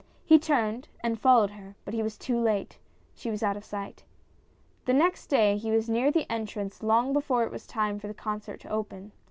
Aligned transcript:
He 0.25 0.39
turned, 0.39 0.87
and 1.01 1.19
followed 1.19 1.51
her, 1.51 1.75
but 1.85 1.93
he 1.93 2.01
was 2.01 2.17
too 2.17 2.39
late. 2.39 2.79
She 3.13 3.29
was 3.29 3.43
out 3.43 3.55
of 3.55 3.63
sight. 3.63 4.03
The 4.85 4.93
next 4.93 5.27
day 5.27 5.57
he 5.57 5.69
was 5.69 5.87
near 5.87 6.09
the 6.11 6.25
entrance 6.27 6.81
long 6.81 7.13
before 7.13 7.43
it 7.43 7.51
was 7.51 7.67
time 7.67 7.99
for 7.99 8.07
the 8.07 8.15
concert 8.15 8.59
to 8.61 8.69
open. 8.69 9.11